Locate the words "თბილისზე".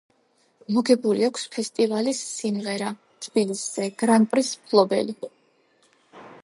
3.27-3.87